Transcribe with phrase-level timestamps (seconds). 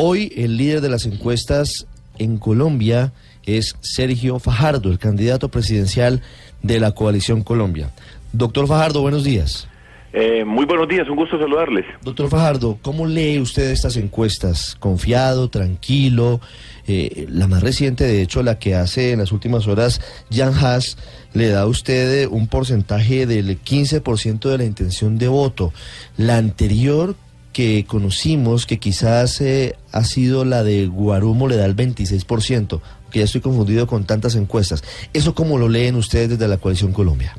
[0.00, 1.88] Hoy el líder de las encuestas
[2.20, 3.12] en Colombia
[3.44, 6.22] es Sergio Fajardo, el candidato presidencial
[6.62, 7.90] de la Coalición Colombia.
[8.32, 9.66] Doctor Fajardo, buenos días.
[10.12, 11.84] Eh, muy buenos días, un gusto saludarles.
[12.02, 14.76] Doctor Fajardo, ¿cómo lee usted estas encuestas?
[14.78, 16.40] ¿Confiado, tranquilo?
[16.86, 20.96] Eh, la más reciente, de hecho, la que hace en las últimas horas Jan Haas,
[21.32, 25.72] le da a usted un porcentaje del 15% de la intención de voto.
[26.16, 27.16] La anterior
[27.58, 33.18] que conocimos, que quizás eh, ha sido la de Guarumo, le da el 26%, que
[33.18, 34.84] ya estoy confundido con tantas encuestas.
[35.12, 37.34] ¿Eso cómo lo leen ustedes desde la Coalición Colombia?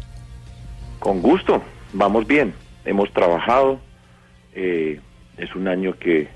[1.00, 2.54] Con gusto, vamos bien.
[2.84, 3.80] Hemos trabajado,
[4.56, 5.00] eh,
[5.38, 6.28] es un año que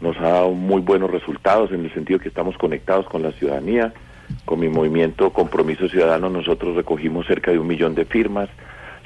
[0.00, 3.94] nos ha dado muy buenos resultados en el sentido que estamos conectados con la ciudadanía.
[4.44, 8.48] Con mi movimiento Compromiso Ciudadano nosotros recogimos cerca de un millón de firmas,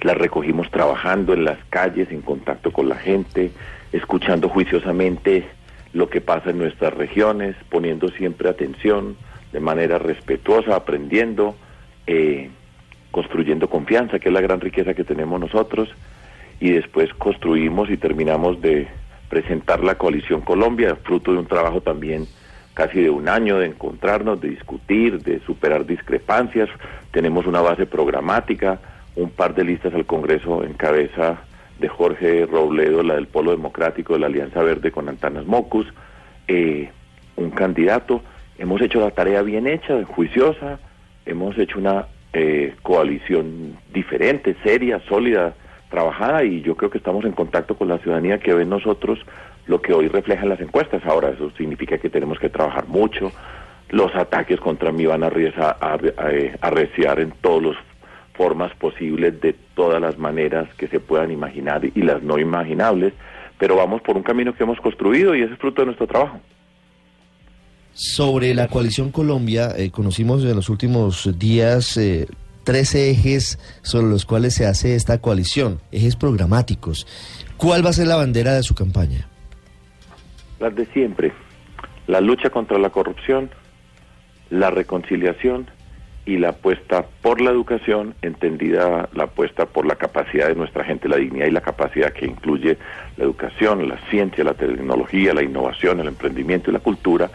[0.03, 3.51] las recogimos trabajando en las calles, en contacto con la gente,
[3.93, 5.45] escuchando juiciosamente
[5.93, 9.17] lo que pasa en nuestras regiones, poniendo siempre atención,
[9.53, 11.57] de manera respetuosa, aprendiendo,
[12.07, 12.51] eh,
[13.11, 15.89] construyendo confianza, que es la gran riqueza que tenemos nosotros,
[16.61, 18.89] y después construimos y terminamos de
[19.29, 22.27] presentar la coalición Colombia, fruto de un trabajo también
[22.79, 26.69] casi de un año de encontrarnos, de discutir, de superar discrepancias.
[27.11, 28.79] Tenemos una base programática,
[29.19, 31.38] un par de listas al Congreso en cabeza
[31.78, 35.86] de Jorge Robledo, la del Polo Democrático de la Alianza Verde con Antanas Mocus,
[36.47, 36.91] eh,
[37.36, 38.22] un candidato
[38.58, 40.78] hemos hecho la tarea bien hecha, juiciosa,
[41.27, 45.55] hemos hecho una eh, coalición diferente, seria, sólida,
[45.90, 49.18] trabajada y yo creo que estamos en contacto con la ciudadanía que ve nosotros
[49.67, 51.05] lo que hoy reflejan las encuestas.
[51.07, 53.33] Ahora eso significa que tenemos que trabajar mucho.
[53.90, 57.88] Los ataques contra mí van a, eh, arreciar en todas las
[58.39, 63.13] formas posibles, de todas las maneras que se puedan imaginar y las no imaginables,
[63.59, 66.41] pero vamos por un camino que hemos construido y ese es fruto de nuestro trabajo.
[67.93, 72.29] Sobre la coalición Colombia, eh, conocimos en los últimos días eh,
[72.63, 77.09] tres ejes sobre los cuales se hace esta coalición, ejes programáticos.
[77.57, 79.29] ¿Cuál va a ser la bandera de su campaña?
[80.61, 81.33] Las de siempre.
[82.07, 83.51] La lucha contra la corrupción,
[84.49, 85.67] la reconciliación
[86.28, 91.08] y la apuesta por la educación, entendida la apuesta por la capacidad de nuestra gente,
[91.08, 92.77] la dignidad y la capacidad que incluye
[93.16, 97.30] la educación, la ciencia, la tecnología, la innovación, el emprendimiento y la cultura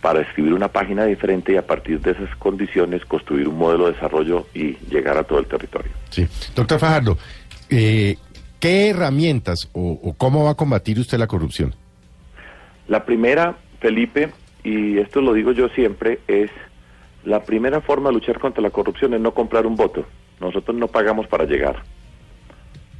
[0.00, 3.94] para escribir una página diferente y a partir de esas condiciones construir un modelo de
[3.94, 5.90] desarrollo y llegar a todo el territorio.
[6.10, 6.28] Sí.
[6.54, 7.18] Doctor Fajardo,
[7.70, 8.18] eh,
[8.60, 11.74] ¿qué herramientas o, cómo va a combatir usted la corrupción?
[12.86, 14.30] La primera, Felipe,
[14.62, 16.52] y esto lo digo yo siempre, es
[17.24, 20.04] la primera forma de luchar contra la corrupción es no comprar un voto.
[20.40, 21.82] Nosotros no pagamos para llegar.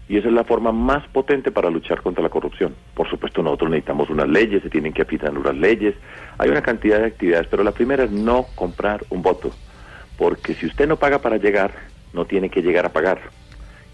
[0.09, 2.75] Y esa es la forma más potente para luchar contra la corrupción.
[2.95, 5.95] Por supuesto, nosotros necesitamos unas leyes, se tienen que aplicar unas leyes,
[6.39, 9.51] hay una cantidad de actividades, pero la primera es no comprar un voto.
[10.19, 11.73] Porque si usted no paga para llegar,
[12.13, 13.21] no tiene que llegar a pagar,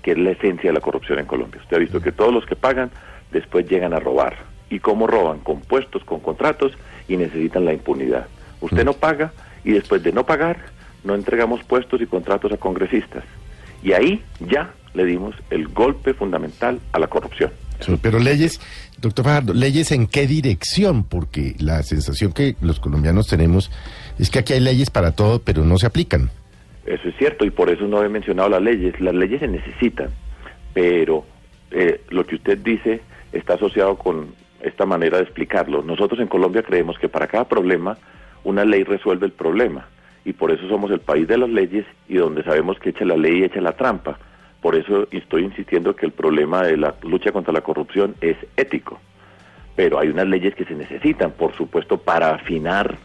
[0.02, 1.60] que es la esencia de la corrupción en Colombia.
[1.62, 2.90] Usted ha visto que todos los que pagan
[3.30, 4.36] después llegan a robar.
[4.70, 5.38] ¿Y cómo roban?
[5.38, 6.72] Con puestos, con contratos
[7.06, 8.26] y necesitan la impunidad.
[8.60, 9.32] Usted no paga
[9.68, 10.56] y después de no pagar,
[11.04, 13.22] no entregamos puestos y contratos a congresistas.
[13.82, 17.50] Y ahí ya le dimos el golpe fundamental a la corrupción.
[18.00, 18.62] pero leyes,
[18.96, 23.70] doctor Fajardo, leyes en qué dirección, porque la sensación que los colombianos tenemos
[24.18, 26.30] es que aquí hay leyes para todo, pero no se aplican.
[26.86, 28.98] Eso es cierto, y por eso no he mencionado las leyes.
[29.02, 30.08] Las leyes se necesitan,
[30.72, 31.26] pero
[31.72, 33.02] eh, lo que usted dice
[33.32, 34.28] está asociado con
[34.62, 35.82] esta manera de explicarlo.
[35.82, 37.98] Nosotros en Colombia creemos que para cada problema
[38.48, 39.86] una ley resuelve el problema
[40.24, 43.16] y por eso somos el país de las leyes y donde sabemos que echa la
[43.16, 44.18] ley y echa la trampa.
[44.62, 49.00] Por eso estoy insistiendo que el problema de la lucha contra la corrupción es ético.
[49.76, 52.96] Pero hay unas leyes que se necesitan, por supuesto, para afinar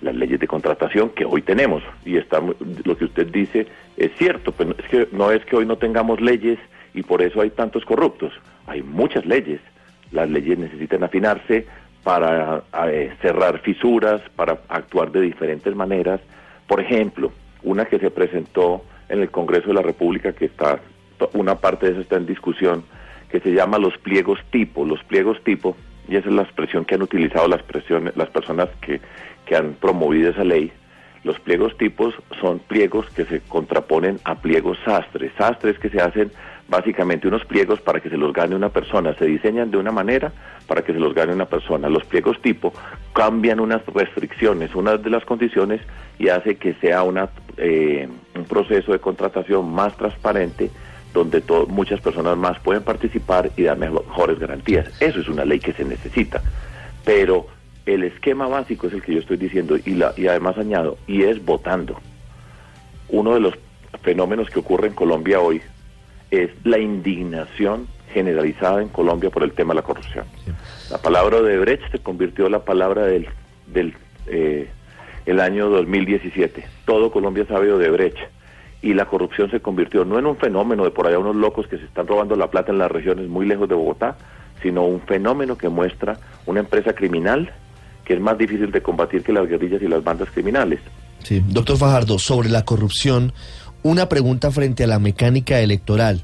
[0.00, 1.82] las leyes de contratación que hoy tenemos.
[2.04, 2.40] Y está,
[2.84, 3.66] lo que usted dice
[3.96, 6.58] es cierto, pero es que no es que hoy no tengamos leyes
[6.94, 8.32] y por eso hay tantos corruptos.
[8.66, 9.60] Hay muchas leyes.
[10.12, 11.66] Las leyes necesitan afinarse
[12.02, 16.20] para eh, cerrar fisuras, para actuar de diferentes maneras.
[16.66, 20.80] Por ejemplo, una que se presentó en el Congreso de la República, que está,
[21.32, 22.84] una parte de eso está en discusión,
[23.30, 24.84] que se llama los pliegos tipo.
[24.84, 25.76] Los pliegos tipo
[26.08, 29.00] y esa es la expresión que han utilizado las, presiones, las personas que,
[29.44, 30.72] que han promovido esa ley,
[31.24, 35.32] los pliegos tipos son pliegos que se contraponen a pliegos sastres.
[35.36, 36.30] Sastres que se hacen
[36.68, 39.14] básicamente unos pliegos para que se los gane una persona.
[39.14, 40.32] Se diseñan de una manera
[40.66, 41.88] para que se los gane una persona.
[41.88, 42.72] Los pliegos tipo
[43.14, 45.80] cambian unas restricciones, unas de las condiciones
[46.18, 50.70] y hace que sea una, eh, un proceso de contratación más transparente
[51.14, 54.88] donde muchas personas más pueden participar y dar mejores garantías.
[55.00, 56.42] Eso es una ley que se necesita.
[57.04, 57.46] Pero
[57.86, 61.22] el esquema básico es el que yo estoy diciendo y, la, y además añado, y
[61.22, 61.98] es votando.
[63.08, 63.54] Uno de los
[64.02, 65.62] fenómenos que ocurre en Colombia hoy
[66.30, 70.24] es la indignación generalizada en Colombia por el tema de la corrupción.
[70.90, 73.28] La palabra de Brecht se convirtió en la palabra del,
[73.66, 73.94] del
[74.26, 74.68] eh,
[75.26, 76.64] el año 2017.
[76.86, 78.18] Todo Colombia sabe de Brecht
[78.80, 81.78] y la corrupción se convirtió no en un fenómeno de por allá unos locos que
[81.78, 84.16] se están robando la plata en las regiones muy lejos de Bogotá,
[84.62, 87.52] sino un fenómeno que muestra una empresa criminal
[88.04, 90.80] que es más difícil de combatir que las guerrillas y las bandas criminales.
[91.22, 93.34] Sí, doctor Fajardo, sobre la corrupción,
[93.82, 96.22] una pregunta frente a la mecánica electoral.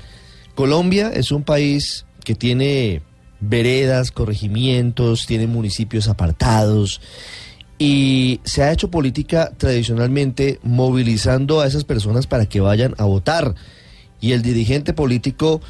[0.54, 3.02] Colombia es un país que tiene
[3.40, 7.00] veredas, corregimientos, tiene municipios apartados
[7.78, 13.54] y se ha hecho política tradicionalmente movilizando a esas personas para que vayan a votar.
[14.20, 15.60] Y el dirigente político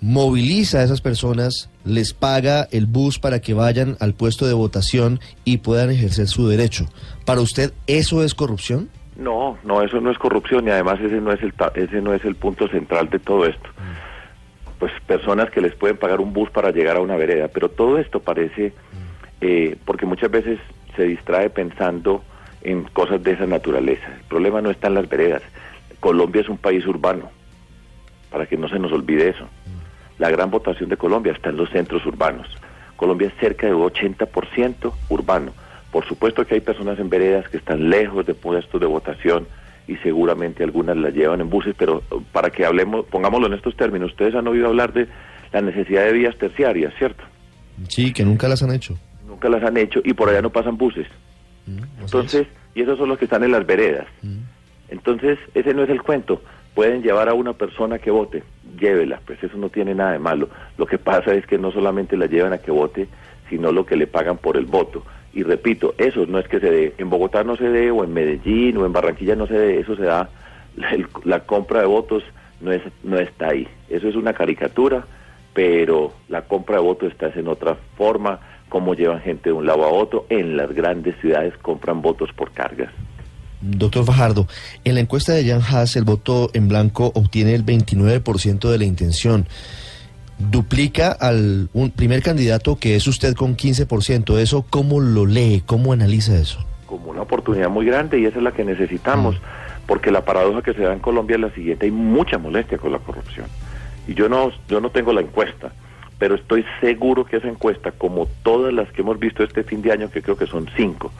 [0.00, 5.20] moviliza a esas personas, les paga el bus para que vayan al puesto de votación
[5.44, 6.88] y puedan ejercer su derecho.
[7.24, 8.88] ¿Para usted eso es corrupción?
[9.18, 12.24] No, no, eso no es corrupción y además ese no es el ese no es
[12.24, 13.68] el punto central de todo esto.
[14.78, 17.98] Pues personas que les pueden pagar un bus para llegar a una vereda, pero todo
[17.98, 18.72] esto parece
[19.40, 20.60] eh, porque muchas veces
[20.96, 22.22] se distrae pensando
[22.62, 24.06] en cosas de esa naturaleza.
[24.06, 25.42] El problema no está en las veredas.
[25.98, 27.30] Colombia es un país urbano,
[28.30, 29.48] para que no se nos olvide eso.
[30.18, 32.48] La gran votación de Colombia está en los centros urbanos.
[32.96, 35.52] Colombia es cerca de 80% urbano.
[35.92, 39.46] Por supuesto que hay personas en veredas que están lejos de puestos de votación
[39.86, 42.02] y seguramente algunas las llevan en buses, pero
[42.32, 45.08] para que hablemos, pongámoslo en estos términos, ustedes han oído hablar de
[45.52, 47.24] la necesidad de vías terciarias, ¿cierto?
[47.88, 48.98] Sí, que nunca las han hecho.
[49.26, 51.06] Nunca las han hecho y por allá no pasan buses.
[51.66, 54.06] Mm, Entonces, y esos son los que están en las veredas.
[54.22, 54.40] Mm.
[54.90, 56.42] Entonces, ese no es el cuento
[56.78, 58.44] pueden llevar a una persona que vote,
[58.78, 60.48] llévela, pues eso no tiene nada de malo.
[60.76, 63.08] Lo que pasa es que no solamente la llevan a que vote,
[63.50, 65.04] sino lo que le pagan por el voto.
[65.32, 68.12] Y repito, eso no es que se dé, en Bogotá no se dé, o en
[68.12, 70.30] Medellín, o en Barranquilla no se dé, eso se da,
[71.24, 72.22] la compra de votos
[72.60, 73.66] no, es, no está ahí.
[73.88, 75.04] Eso es una caricatura,
[75.52, 79.84] pero la compra de votos está en otra forma, como llevan gente de un lado
[79.84, 80.26] a otro.
[80.28, 82.92] En las grandes ciudades compran votos por cargas.
[83.60, 84.46] Doctor Fajardo,
[84.84, 88.84] en la encuesta de Jan Haas, el voto en blanco obtiene el 29% de la
[88.84, 89.46] intención.
[90.38, 94.38] Duplica al un primer candidato que es usted con 15%.
[94.38, 95.62] ¿Eso cómo lo lee?
[95.66, 96.64] ¿Cómo analiza eso?
[96.86, 99.86] Como una oportunidad muy grande y esa es la que necesitamos, mm.
[99.86, 102.92] porque la paradoja que se da en Colombia es la siguiente: hay mucha molestia con
[102.92, 103.46] la corrupción.
[104.06, 105.72] Y yo no, yo no tengo la encuesta,
[106.18, 109.92] pero estoy seguro que esa encuesta, como todas las que hemos visto este fin de
[109.92, 111.12] año, que creo que son cinco,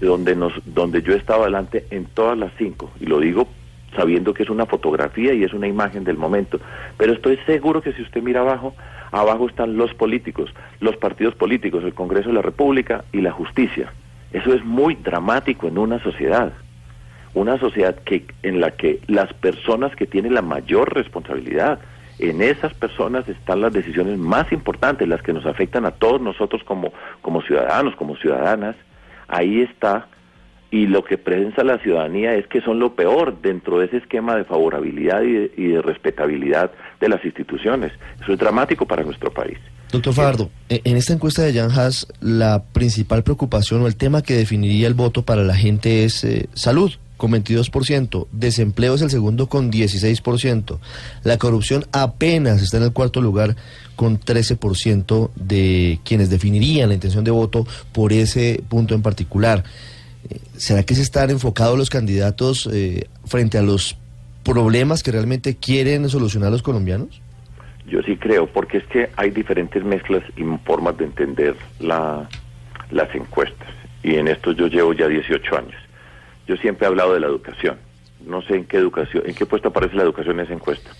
[0.00, 3.46] donde, nos, donde yo estaba adelante en todas las cinco, y lo digo
[3.94, 6.60] sabiendo que es una fotografía y es una imagen del momento,
[6.96, 8.74] pero estoy seguro que si usted mira abajo,
[9.10, 13.92] abajo están los políticos, los partidos políticos, el Congreso de la República y la justicia.
[14.32, 16.52] Eso es muy dramático en una sociedad,
[17.34, 21.80] una sociedad que en la que las personas que tienen la mayor responsabilidad,
[22.20, 26.62] en esas personas están las decisiones más importantes, las que nos afectan a todos nosotros
[26.64, 28.76] como, como ciudadanos, como ciudadanas,
[29.26, 30.06] ahí está
[30.70, 34.36] y lo que prensa la ciudadanía es que son lo peor dentro de ese esquema
[34.36, 37.92] de favorabilidad y de, respetabilidad de las instituciones.
[38.22, 39.58] Eso es dramático para nuestro país.
[39.90, 44.22] Doctor Fardo, e, en esta encuesta de Jan Haas, la principal preocupación o el tema
[44.22, 49.10] que definiría el voto para la gente es eh, salud, con 22%, desempleo es el
[49.10, 50.78] segundo con 16%,
[51.22, 53.56] la corrupción apenas está en el cuarto lugar
[53.94, 59.64] con 13% de quienes definirían la intención de voto por ese punto en particular.
[60.56, 63.96] ¿Será que se están enfocados los candidatos eh, frente a los
[64.44, 67.20] problemas que realmente quieren solucionar los colombianos?
[67.86, 72.28] Yo sí creo, porque es que hay diferentes mezclas y formas de entender la,
[72.90, 73.68] las encuestas.
[74.02, 75.74] Y en esto yo llevo ya 18 años.
[76.46, 77.78] Yo siempre he hablado de la educación.
[78.26, 80.90] No sé en qué educación, en qué puesto aparece la educación en esa encuesta.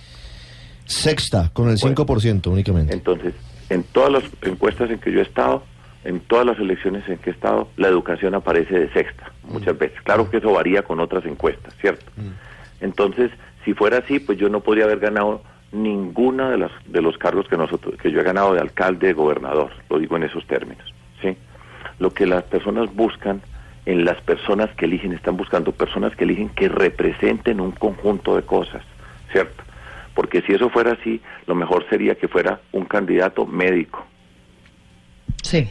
[0.87, 2.95] Sexta, con el 5% únicamente.
[2.95, 3.35] Entonces,
[3.69, 5.63] en todas las encuestas en que yo he estado,
[6.05, 9.79] en todas las elecciones en que he estado, la educación aparece de sexta, muchas mm.
[9.79, 10.01] veces.
[10.03, 12.07] Claro que eso varía con otras encuestas, ¿cierto?
[12.17, 12.85] Mm.
[12.85, 13.31] Entonces,
[13.65, 15.43] si fuera así, pues yo no podría haber ganado
[15.73, 19.13] ninguna de las de los cargos que nosotros que yo he ganado de alcalde, de
[19.13, 20.93] gobernador, lo digo en esos términos.
[21.23, 21.37] ¿sí?
[21.99, 23.43] Lo que las personas buscan
[23.87, 28.43] en las personas que eligen, están buscando personas que eligen que representen un conjunto de
[28.43, 28.83] cosas,
[29.33, 29.63] ¿cierto?
[30.15, 34.05] Porque si eso fuera así, lo mejor sería que fuera un candidato médico.
[35.51, 35.69] Sí.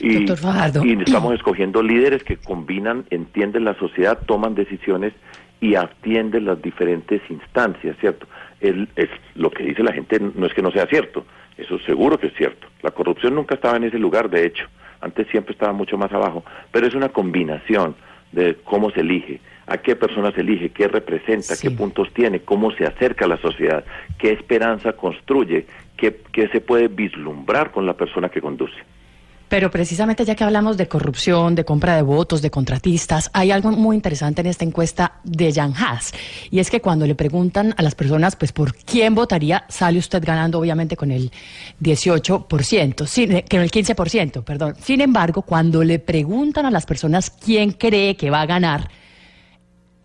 [0.00, 0.84] Y, Doctor Fajardo.
[0.84, 5.12] y estamos escogiendo líderes que combinan, entienden la sociedad, toman decisiones
[5.60, 8.26] y atienden las diferentes instancias, ¿cierto?
[8.60, 11.24] El- es, lo que dice la gente no es que no sea cierto,
[11.56, 12.66] eso seguro que es cierto.
[12.82, 14.64] La corrupción nunca estaba en ese lugar, de hecho,
[15.00, 17.94] antes siempre estaba mucho más abajo, pero es una combinación
[18.32, 21.68] de cómo se elige, a qué persona se elige, qué representa, Sí.
[21.68, 23.84] qué puntos tiene, cómo se acerca a la sociedad,
[24.18, 25.66] qué esperanza construye,
[25.96, 28.76] qué, qué se puede vislumbrar con la persona que conduce.
[29.48, 33.70] Pero precisamente ya que hablamos de corrupción, de compra de votos, de contratistas, hay algo
[33.70, 36.12] muy interesante en esta encuesta de Jan Haas.
[36.50, 40.22] Y es que cuando le preguntan a las personas, pues, por quién votaría, sale usted
[40.24, 41.30] ganando, obviamente, con el
[41.80, 44.74] 18%, sin, eh, con el 15%, perdón.
[44.80, 48.90] Sin embargo, cuando le preguntan a las personas quién cree que va a ganar,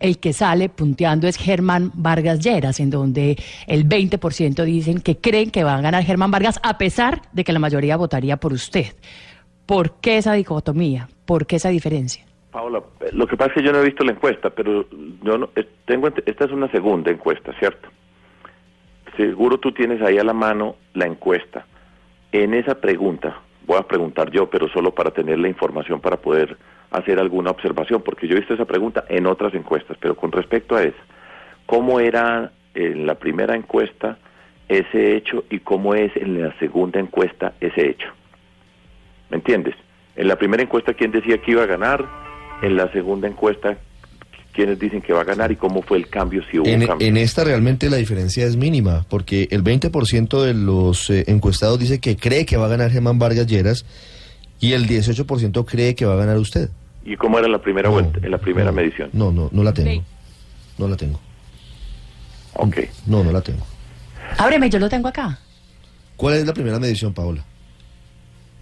[0.00, 5.50] el que sale punteando es Germán Vargas Lleras, en donde el 20% dicen que creen
[5.50, 8.94] que va a ganar Germán Vargas, a pesar de que la mayoría votaría por usted.
[9.66, 11.08] ¿Por qué esa dicotomía?
[11.24, 12.24] ¿Por qué esa diferencia?
[12.50, 14.86] Paola, eh, lo que pasa es que yo no he visto la encuesta, pero
[15.22, 15.50] yo no,
[15.86, 17.88] tengo, esta es una segunda encuesta, ¿cierto?
[19.16, 21.66] Seguro tú tienes ahí a la mano la encuesta.
[22.30, 26.56] En esa pregunta, voy a preguntar yo, pero solo para tener la información para poder
[26.90, 30.76] hacer alguna observación, porque yo he visto esa pregunta en otras encuestas, pero con respecto
[30.76, 30.98] a eso,
[31.66, 34.18] ¿cómo era en la primera encuesta
[34.68, 38.08] ese hecho y cómo es en la segunda encuesta ese hecho?
[39.30, 39.74] ¿Me entiendes?
[40.16, 42.04] En la primera encuesta, ¿quién decía que iba a ganar?
[42.62, 43.76] En la segunda encuesta,
[44.52, 45.50] ¿quiénes dicen que va a ganar?
[45.50, 46.42] ¿Y cómo fue el cambio?
[46.50, 47.06] Si hubo un En, cambio.
[47.08, 51.98] en esta realmente la diferencia es mínima, porque el 20% de los eh, encuestados dice
[52.00, 53.84] que cree que va a ganar Germán Vargas Lleras
[54.60, 56.70] y el 18% cree que va a ganar usted.
[57.04, 59.10] ¿Y cómo era en la primera No, vuelta, en la primera no, medición?
[59.12, 60.02] No, no, no la tengo.
[60.78, 61.20] No la tengo.
[62.54, 62.76] Ok.
[63.06, 63.66] No, no la tengo.
[64.38, 65.38] Ábreme, yo lo tengo acá.
[66.16, 67.44] ¿Cuál es la primera medición, Paola?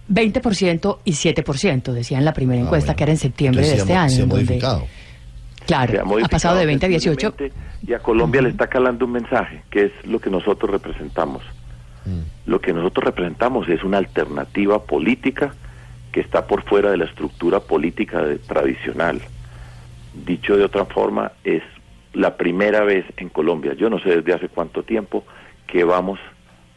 [0.09, 2.97] 20% y 7%, decía en la primera Ah, encuesta bueno.
[2.97, 4.09] que era en septiembre de este se ha año.
[4.09, 4.87] se ha en donde- modificado.
[5.65, 7.27] claro, Se ha ha modificado pasado de 20 a 18.
[7.29, 11.43] sensiblemente, Y a Colombia le está calando un mensaje, que es lo que nosotros representamos.
[12.05, 12.49] Mm.
[12.49, 15.53] Lo que nosotros representamos es una alternativa política
[16.11, 19.21] que está por fuera de la estructura política de- tradicional.
[20.25, 21.63] Dicho de otra forma, es
[22.13, 25.25] la primera vez en Colombia, yo no sé desde hace cuánto tiempo,
[25.65, 26.19] que vamos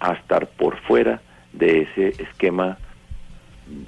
[0.01, 1.21] a estar por fuera
[1.53, 2.79] de ese esquema,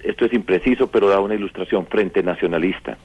[0.02, 2.96] esto es impreciso, pero da una ilustración, frente nacionalista.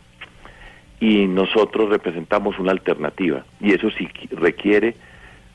[0.99, 4.95] Y nosotros representamos una alternativa y eso sí qui- requiere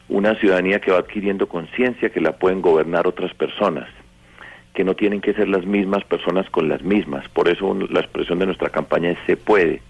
[0.09, 3.89] una ciudadanía que va adquiriendo conciencia que la pueden gobernar otras personas
[4.75, 7.29] que no tienen que ser las mismas personas con las mismas.
[7.31, 9.83] Por eso la expresión de nuestra campaña es se puede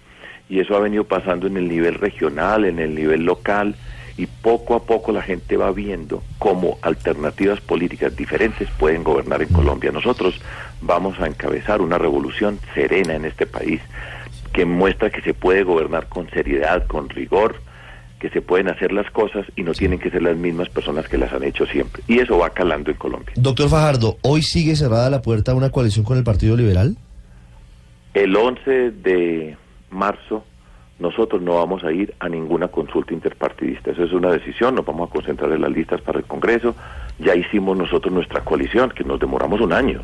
[0.49, 3.75] y eso ha venido pasando en el nivel regional en el nivel local
[4.19, 9.47] y poco a poco la gente va viendo cómo alternativas políticas diferentes pueden gobernar en
[9.47, 9.93] Colombia.
[9.93, 10.35] Nosotros
[10.81, 13.79] vamos a encabezar una revolución serena en este país
[14.51, 17.61] que muestra que se puede gobernar con seriedad, con rigor,
[18.19, 21.17] que se pueden hacer las cosas y no tienen que ser las mismas personas que
[21.17, 22.03] las han hecho siempre.
[22.05, 23.31] Y eso va calando en Colombia.
[23.37, 26.97] Doctor Fajardo, ¿hoy sigue cerrada la puerta a una coalición con el Partido Liberal?
[28.13, 29.55] El 11 de
[29.91, 30.43] marzo
[30.99, 33.91] nosotros no vamos a ir a ninguna consulta interpartidista.
[33.91, 36.75] Eso es una decisión, nos vamos a concentrar en las listas para el Congreso.
[37.19, 40.01] Ya hicimos nosotros nuestra coalición, que nos demoramos un año.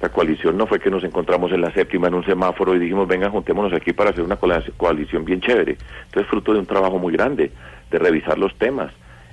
[0.00, 3.08] La coalición no fue que nos encontramos en la séptima en un semáforo y dijimos,
[3.08, 5.76] venga, juntémonos aquí para hacer una coalición bien chévere.
[6.06, 7.50] Entonces, fruto de un trabajo muy grande,
[7.90, 8.92] de revisar los temas,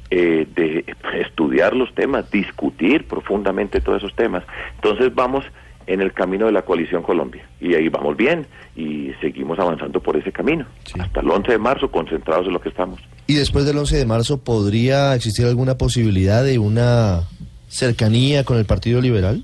[0.09, 0.85] eh, de
[1.21, 4.43] estudiar los temas, discutir profundamente todos esos temas.
[4.75, 5.45] Entonces, vamos
[5.87, 7.47] en el camino de la coalición Colombia.
[7.59, 10.65] Y ahí vamos bien y seguimos avanzando por ese camino.
[10.83, 10.99] Sí.
[10.99, 12.99] Hasta el 11 de marzo, concentrados en lo que estamos.
[13.27, 17.21] ¿Y después del 11 de marzo podría existir alguna posibilidad de una
[17.67, 19.43] cercanía con el Partido Liberal?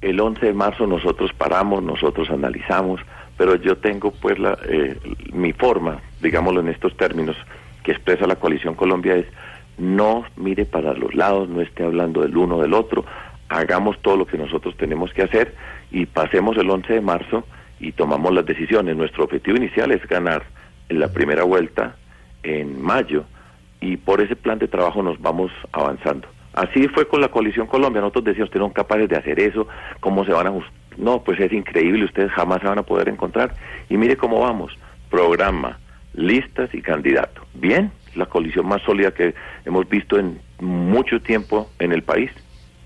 [0.00, 3.00] El 11 de marzo nosotros paramos, nosotros analizamos,
[3.36, 4.98] pero yo tengo pues la, eh,
[5.32, 7.36] mi forma, digámoslo en estos términos,
[7.84, 9.26] que expresa la coalición Colombia es
[9.78, 13.04] no mire para los lados, no esté hablando del uno del otro,
[13.52, 15.54] hagamos todo lo que nosotros tenemos que hacer
[15.90, 17.44] y pasemos el 11 de marzo
[17.78, 18.96] y tomamos las decisiones.
[18.96, 20.44] Nuestro objetivo inicial es ganar
[20.88, 21.96] en la primera vuelta
[22.42, 23.24] en mayo
[23.80, 26.28] y por ese plan de trabajo nos vamos avanzando.
[26.54, 29.66] Así fue con la coalición Colombia, nosotros decíamos, ustedes son capaces de hacer eso,
[30.00, 30.52] ¿cómo se van a
[30.98, 33.54] No, pues es increíble, ustedes jamás se van a poder encontrar.
[33.88, 34.76] Y mire cómo vamos,
[35.10, 35.78] programa,
[36.14, 37.42] listas y candidato.
[37.54, 42.30] Bien, la coalición más sólida que hemos visto en mucho tiempo en el país.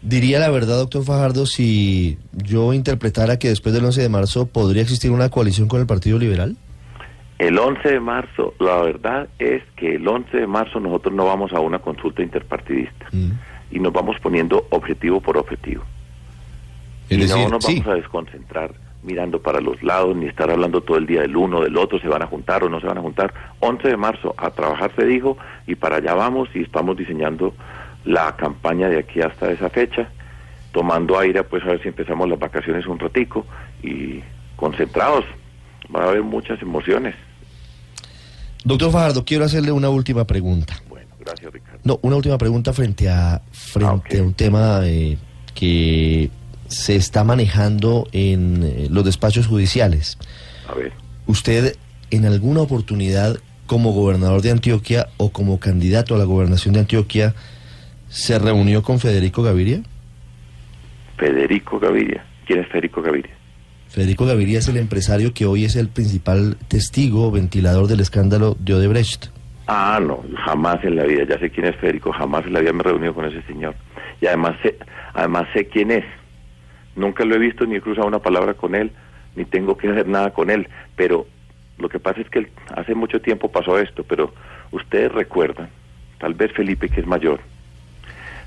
[0.02, 4.82] Diría la verdad, doctor Fajardo, si yo interpretara que después del 11 de marzo podría
[4.82, 6.56] existir una coalición con el Partido Liberal.
[7.38, 11.52] El 11 de marzo, la verdad es que el 11 de marzo nosotros no vamos
[11.52, 13.30] a una consulta interpartidista Mm.
[13.72, 15.82] y nos vamos poniendo objetivo por objetivo.
[17.08, 17.74] Es y decir, no nos sí.
[17.80, 21.60] vamos a desconcentrar mirando para los lados ni estar hablando todo el día del uno,
[21.62, 23.32] del otro, se van a juntar o no se van a juntar.
[23.60, 25.36] 11 de marzo, a trabajar se dijo
[25.66, 27.54] y para allá vamos y estamos diseñando
[28.06, 30.08] la campaña de aquí hasta esa fecha,
[30.72, 33.44] tomando aire pues a ver si empezamos las vacaciones un ratico
[33.82, 34.20] y
[34.54, 35.24] concentrados.
[35.94, 37.14] Va a haber muchas emociones.
[38.64, 40.80] Doctor Fajardo, quiero hacerle una última pregunta.
[40.88, 41.80] Bueno, gracias Ricardo.
[41.84, 45.18] No, una última pregunta frente a frente Ah, a un tema eh,
[45.54, 46.30] que
[46.68, 50.18] se está manejando en eh, los despachos judiciales.
[50.68, 50.92] A ver.
[51.26, 51.76] ¿Usted
[52.10, 53.36] en alguna oportunidad
[53.66, 57.34] como gobernador de Antioquia o como candidato a la gobernación de Antioquia
[58.16, 59.82] se reunió con Federico Gaviria?
[61.18, 62.24] Federico Gaviria.
[62.46, 63.32] ¿Quién es Federico Gaviria?
[63.88, 68.72] Federico Gaviria es el empresario que hoy es el principal testigo ventilador del escándalo de
[68.72, 69.26] Odebrecht.
[69.66, 72.72] Ah, no, jamás en la vida, ya sé quién es Federico, jamás en la vida
[72.72, 73.74] me he reunido con ese señor.
[74.22, 74.78] Y además sé,
[75.12, 76.04] además sé quién es.
[76.94, 78.92] Nunca lo he visto ni he cruzado una palabra con él,
[79.34, 80.68] ni tengo que hacer nada con él.
[80.96, 81.26] Pero
[81.76, 84.32] lo que pasa es que hace mucho tiempo pasó esto, pero
[84.72, 85.68] ustedes recuerdan,
[86.18, 87.40] tal vez Felipe que es mayor,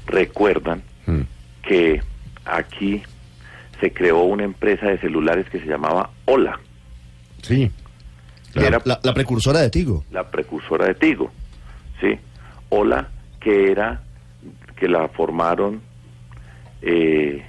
[0.10, 1.22] recuerdan Mm.
[1.64, 2.02] que
[2.46, 3.02] aquí
[3.80, 6.60] se creó una empresa de celulares que se llamaba Hola,
[7.42, 7.72] Sí.
[8.54, 10.04] que era La, la precursora de Tigo.
[10.12, 11.32] la precursora de Tigo,
[12.02, 12.20] ¿sí?
[12.70, 13.08] Hola,
[13.40, 14.02] que era,
[14.76, 15.82] que la formaron,
[16.82, 17.44] eh,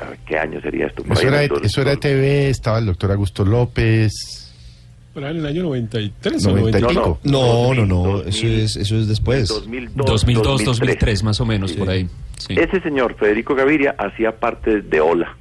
[0.00, 1.02] a ¿qué año sería esto?
[1.10, 4.47] Eso era, eso era TV, estaba el doctor Augusto López.
[5.18, 7.00] Por ahí en el año 93 o 90 y 90.
[7.02, 7.18] pico.
[7.24, 9.48] No, no, no, 2000, eso es, eso es después.
[9.48, 11.76] 2002, 2002, 2003, más o menos, Sí.
[11.76, 12.08] por ahí.
[12.36, 12.54] Sí.
[12.56, 15.36] Ese señor, Federico Gaviria, hacía parte de Hola.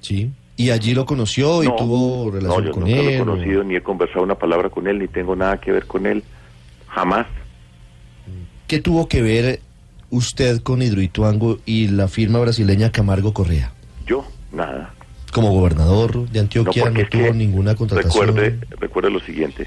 [0.00, 0.32] Sí.
[0.56, 3.20] Y allí lo conoció y No, tuvo no, relación yo con nunca lo he él.
[3.20, 6.06] o- conocido, ni he conversado una palabra con él, ni tengo nada que ver con
[6.06, 6.24] él,
[6.88, 7.28] jamás.
[8.66, 9.60] ¿Qué tuvo que ver
[10.10, 13.72] usted con Hidroituango y la firma brasileña Camargo Correa?
[14.06, 14.92] Yo, nada.
[15.34, 18.28] Como gobernador de Antioquia no, es tuvo que ninguna contratación.
[18.28, 19.66] Recuerde, recuerde lo siguiente.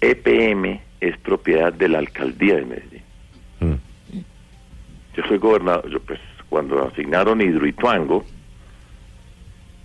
[0.00, 3.02] EPM es propiedad de la alcaldía de Medellín.
[3.58, 3.74] Mm.
[5.16, 8.24] Yo soy gobernador, yo pues cuando asignaron Hidroituango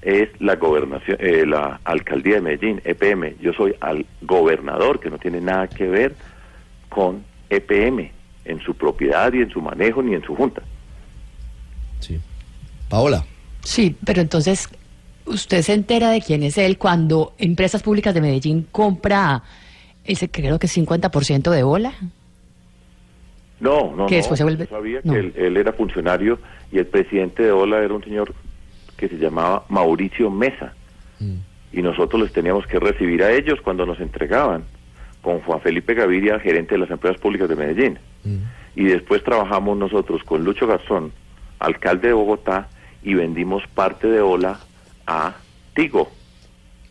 [0.03, 3.37] es la gobernación, eh, la alcaldía de Medellín, EPM.
[3.41, 6.15] Yo soy al gobernador que no tiene nada que ver
[6.89, 8.11] con EPM
[8.45, 10.61] en su propiedad y en su manejo ni en su junta.
[12.01, 12.19] Sí.
[12.87, 13.25] Paola.
[13.63, 14.69] Sí, pero entonces
[15.25, 19.43] usted se entera de quién es él cuando Empresas Públicas de Medellín compra
[20.03, 21.93] ese creo que 50% de bola.
[23.59, 24.17] No, no, Que no.
[24.17, 25.13] después se vuelve- Yo sabía no.
[25.13, 26.39] que él, él era funcionario
[26.71, 28.33] y el presidente de Ola era un señor
[28.97, 30.73] que se llamaba Mauricio Mesa.
[31.19, 31.35] Mm.
[31.73, 34.63] Y nosotros les teníamos que recibir a ellos cuando nos entregaban,
[35.21, 37.99] con Juan Felipe Gaviria, gerente de las empresas públicas de Medellín.
[38.23, 38.37] Mm.
[38.77, 41.11] Y después trabajamos nosotros con Lucho Garzón,
[41.59, 42.69] alcalde de Bogotá,
[43.03, 44.59] y vendimos parte de Ola
[45.07, 45.33] a
[45.75, 46.09] Tigo.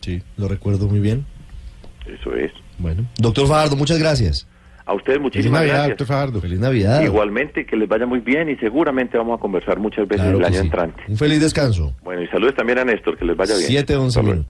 [0.00, 1.24] Sí, lo recuerdo muy bien.
[2.06, 2.52] Eso es.
[2.78, 3.04] Bueno.
[3.18, 4.46] Doctor Fajardo, muchas gracias.
[4.86, 5.98] A ustedes Feliz muchísimas Navidad, gracias.
[5.98, 6.40] doctor Fajardo.
[6.40, 7.02] Feliz Navidad.
[7.02, 10.44] Igualmente, que les vaya muy bien y seguramente vamos a conversar muchas veces Claro el
[10.46, 10.64] año sí.
[10.64, 11.02] entrante.
[11.08, 11.94] Un feliz descanso.
[12.02, 13.66] Bueno, y saludos también a Néstor, que les vaya bien.
[13.68, 14.32] 7, 11 Hasta luego.
[14.36, 14.46] minutos.